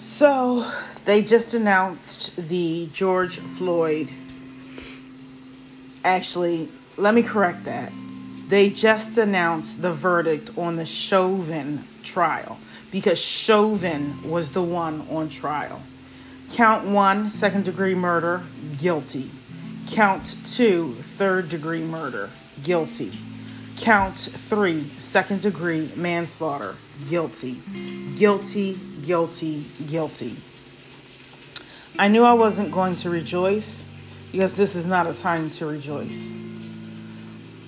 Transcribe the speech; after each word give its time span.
So 0.00 0.66
they 1.04 1.20
just 1.20 1.52
announced 1.52 2.34
the 2.48 2.88
George 2.90 3.38
Floyd. 3.38 4.08
Actually, 6.02 6.70
let 6.96 7.12
me 7.12 7.22
correct 7.22 7.64
that. 7.64 7.92
They 8.48 8.70
just 8.70 9.18
announced 9.18 9.82
the 9.82 9.92
verdict 9.92 10.56
on 10.56 10.76
the 10.76 10.86
Chauvin 10.86 11.84
trial 12.02 12.58
because 12.90 13.20
Chauvin 13.20 14.30
was 14.30 14.52
the 14.52 14.62
one 14.62 15.06
on 15.10 15.28
trial. 15.28 15.82
Count 16.52 16.86
one, 16.88 17.28
second 17.28 17.66
degree 17.66 17.94
murder, 17.94 18.42
guilty. 18.78 19.30
Count 19.90 20.34
two, 20.46 20.94
third 20.94 21.50
degree 21.50 21.82
murder, 21.82 22.30
guilty. 22.62 23.12
Count 23.76 24.16
three, 24.16 24.82
second 24.98 25.42
degree 25.42 25.90
manslaughter, 25.94 26.76
guilty. 27.10 27.58
Guilty, 28.16 28.78
guilty, 29.10 29.64
guilty. 29.88 30.36
I 31.98 32.06
knew 32.06 32.22
I 32.22 32.34
wasn't 32.34 32.70
going 32.70 32.94
to 33.02 33.10
rejoice 33.10 33.84
because 34.30 34.54
this 34.54 34.76
is 34.76 34.86
not 34.86 35.08
a 35.08 35.14
time 35.14 35.50
to 35.58 35.66
rejoice. 35.66 36.38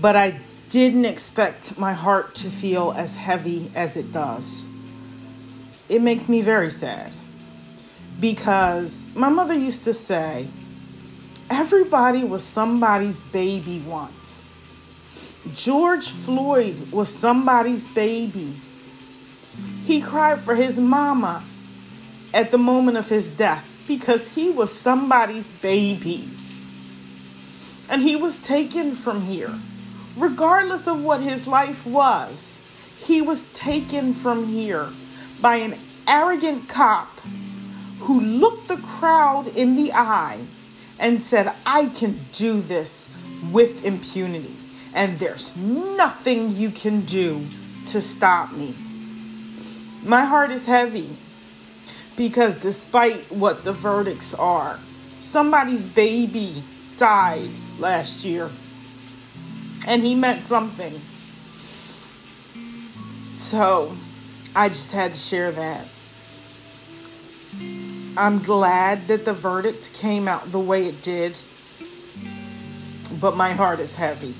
But 0.00 0.16
I 0.16 0.40
didn't 0.68 1.04
expect 1.04 1.78
my 1.78 1.92
heart 1.92 2.34
to 2.42 2.48
feel 2.48 2.90
as 2.90 3.14
heavy 3.14 3.70
as 3.76 3.96
it 3.96 4.10
does. 4.10 4.64
It 5.88 6.02
makes 6.02 6.28
me 6.28 6.42
very 6.42 6.72
sad 6.72 7.12
because 8.18 9.06
my 9.14 9.28
mother 9.28 9.54
used 9.54 9.84
to 9.84 9.94
say, 9.94 10.48
everybody 11.48 12.24
was 12.24 12.42
somebody's 12.42 13.22
baby 13.26 13.80
once. 13.86 14.48
George 15.54 16.08
Floyd 16.08 16.74
was 16.90 17.08
somebody's 17.08 17.86
baby. 17.86 18.54
He 19.88 20.02
cried 20.02 20.40
for 20.40 20.54
his 20.54 20.78
mama 20.78 21.42
at 22.34 22.50
the 22.50 22.58
moment 22.58 22.98
of 22.98 23.08
his 23.08 23.26
death 23.26 23.82
because 23.88 24.34
he 24.34 24.50
was 24.50 24.70
somebody's 24.70 25.50
baby. 25.62 26.28
And 27.88 28.02
he 28.02 28.14
was 28.14 28.36
taken 28.36 28.92
from 28.92 29.22
here. 29.22 29.54
Regardless 30.14 30.86
of 30.86 31.02
what 31.02 31.22
his 31.22 31.46
life 31.46 31.86
was, 31.86 32.62
he 32.98 33.22
was 33.22 33.50
taken 33.54 34.12
from 34.12 34.48
here 34.48 34.88
by 35.40 35.56
an 35.56 35.74
arrogant 36.06 36.68
cop 36.68 37.08
who 38.00 38.20
looked 38.20 38.68
the 38.68 38.76
crowd 38.76 39.46
in 39.56 39.74
the 39.74 39.94
eye 39.94 40.38
and 40.98 41.22
said, 41.22 41.50
I 41.64 41.86
can 41.86 42.20
do 42.32 42.60
this 42.60 43.08
with 43.50 43.86
impunity, 43.86 44.54
and 44.94 45.18
there's 45.18 45.56
nothing 45.56 46.50
you 46.50 46.72
can 46.72 47.06
do 47.06 47.42
to 47.86 48.02
stop 48.02 48.52
me. 48.52 48.74
My 50.04 50.24
heart 50.24 50.50
is 50.50 50.66
heavy 50.66 51.10
because 52.16 52.56
despite 52.56 53.30
what 53.30 53.64
the 53.64 53.72
verdicts 53.72 54.34
are, 54.34 54.78
somebody's 55.18 55.86
baby 55.86 56.62
died 56.96 57.50
last 57.78 58.24
year 58.24 58.50
and 59.86 60.02
he 60.02 60.14
meant 60.14 60.44
something. 60.44 60.92
So 63.38 63.96
I 64.54 64.68
just 64.68 64.92
had 64.92 65.12
to 65.12 65.18
share 65.18 65.52
that. 65.52 65.86
I'm 68.16 68.40
glad 68.40 69.06
that 69.06 69.24
the 69.24 69.32
verdict 69.32 69.94
came 69.94 70.26
out 70.26 70.50
the 70.50 70.58
way 70.58 70.86
it 70.86 71.02
did, 71.02 71.38
but 73.20 73.36
my 73.36 73.50
heart 73.50 73.78
is 73.78 73.94
heavy. 73.94 74.34